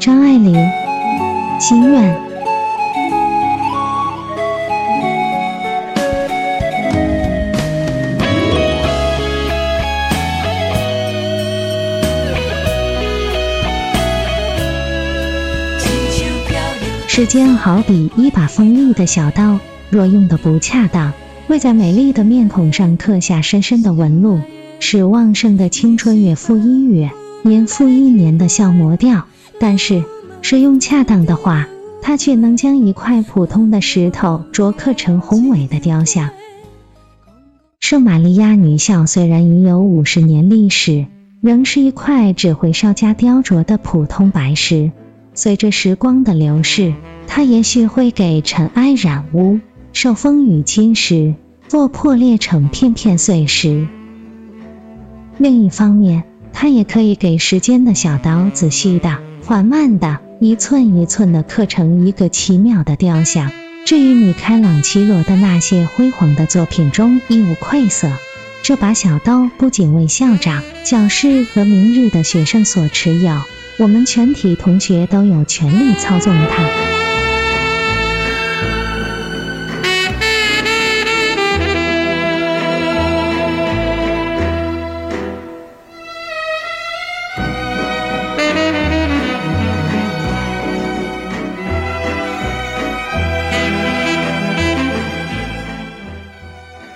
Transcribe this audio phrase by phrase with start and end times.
[0.00, 0.54] 张爱玲，
[1.60, 2.18] 心愿。
[17.06, 19.58] 时间好比一把锋利的小刀，
[19.90, 21.12] 若用的不恰当，
[21.46, 24.40] 会在美丽的面孔上刻下深深的纹路，
[24.78, 27.10] 使旺盛的青春月复一月，
[27.42, 29.26] 年复一年的消磨掉。
[29.60, 30.02] 但是，
[30.40, 31.68] 使用恰当的话，
[32.00, 36.30] 它却能将一块普通的石头琢刻成宏伟的雕像。
[37.78, 41.06] 圣玛利亚女校虽然已有五十年历史，
[41.42, 44.92] 仍是一块只会稍加雕琢的普通白石。
[45.34, 46.94] 随着时光的流逝，
[47.26, 49.60] 它也许会给尘埃染污，
[49.92, 51.34] 受风雨侵蚀，
[51.70, 53.86] 或破裂成片片碎石。
[55.36, 63.50] 另一方面，它也可以给时间的小刀仔细的、缓慢的、一寸一寸的刻成一个奇妙的雕像。
[63.84, 68.10] 至于米开朗基罗的那些辉煌的作品中亦无愧色。
[68.62, 73.42] 这把小刀不仅为校长、教师和明日的学生所持有。
[73.78, 76.99] 我们全体同学都有权利操纵它。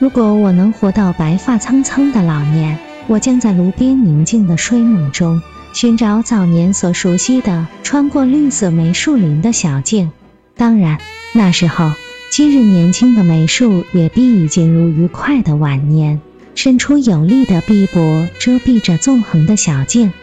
[0.00, 5.42] 如果我能活到白发苍苍的老年，我将在炉边宁静的睡梦中。
[5.74, 10.10] 寻找早年所熟悉的穿过绿色梅树林的小径，
[10.56, 10.98] 当然，
[11.34, 11.92] 那时候
[12.32, 16.22] 今日年轻的梅树也必已进入愉快的晚年，
[16.54, 20.14] 伸出有力的臂膊遮蔽着纵横的小径。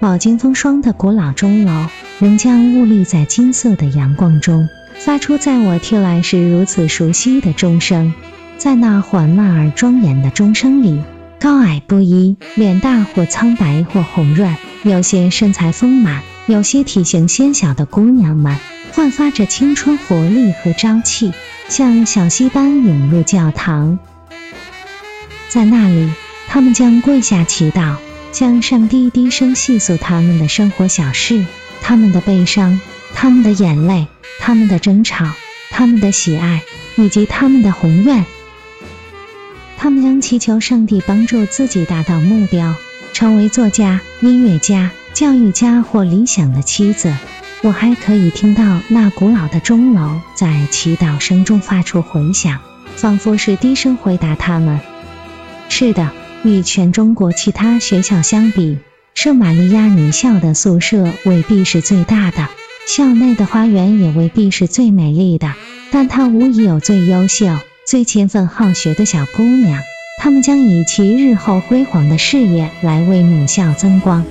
[0.00, 1.86] 饱经风霜的古老钟楼
[2.20, 8.14] 仍将兀立在金色的阳光中，发出在我听来是如此熟悉的钟声。
[8.58, 11.02] 在那缓慢而庄严的钟声里。
[11.40, 18.56] 高矮不一，脸大或苍白或红润，有些身材丰满，有些体型纤小的姑娘们，
[18.92, 21.32] 焕发着青春活力和朝气，
[21.68, 24.00] 像小溪般涌入教堂。
[25.48, 26.10] 在那里，
[26.48, 27.94] 他们将跪下祈祷，
[28.32, 31.44] 向上帝低声细诉他们的生活小事，
[31.80, 32.80] 他们的悲伤，
[33.14, 34.06] 他们的眼泪，
[34.38, 35.26] 他们的争吵，
[35.70, 36.62] 他们的喜爱，
[36.96, 38.24] 以及他们的宏愿。
[39.76, 42.74] 他们将祈求上帝帮助自己达到目标，
[43.12, 47.14] 成为作家、音乐家、教育家或理想的妻子。
[47.62, 52.60] 我还可以听到那古老的钟楼在祈祷声中发出回响，
[52.94, 54.78] 仿佛是低声回答他们。
[55.68, 56.12] 是的，
[56.44, 58.78] 与全中国其他学校相比，
[59.14, 62.48] 圣玛利亚女校的宿舍未必是最大的，
[62.86, 65.54] 校内的花园也未必是最美丽的，
[65.90, 67.46] 但它无疑有最优秀。
[67.84, 69.82] 最勤奋好学的小姑娘，
[70.18, 74.24] 她们将以其日后辉煌的事业来为母校增光。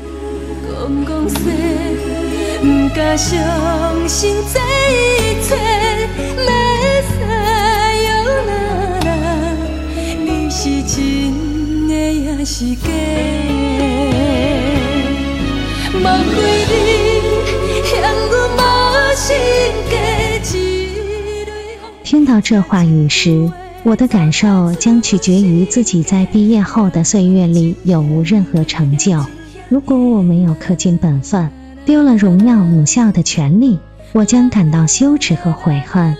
[22.04, 23.52] 听到这话语时，
[23.84, 29.26] 我的感受将取决于自己在毕业后的岁月里有无任何成就。
[29.68, 31.52] 如果我没有恪尽本分，
[31.86, 33.78] 丢了荣耀母校的权利，
[34.14, 36.16] 我将感到羞耻和悔恨。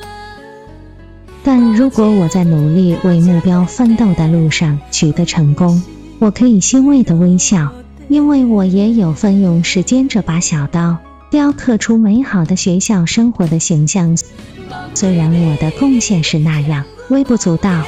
[1.42, 5.82] 但如果我在努力为目标奋斗的路上取得成功，
[6.20, 7.72] 我可以欣慰的微笑，
[8.10, 10.98] 因为我也有份用时间这把小刀
[11.30, 14.18] 雕刻出美好的学校生活的形象。
[14.96, 17.84] 虽然我的贡献是那样微不足道。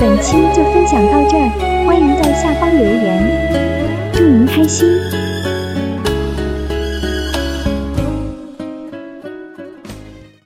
[0.00, 1.73] 本期就分享到这儿，